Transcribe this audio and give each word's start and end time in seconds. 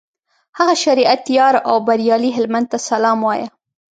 هغه 0.57 0.73
شریعت 0.83 1.23
یار 1.37 1.55
او 1.69 1.75
بریالي 1.87 2.31
هلمند 2.37 2.67
ته 2.71 2.77
سلام 2.89 3.17
وایه. 3.27 3.47